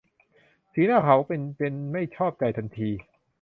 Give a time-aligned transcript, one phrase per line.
[0.71, 2.89] สีหน้าเค้าเปลี่ยนเป็นไม่ชอบใจทันที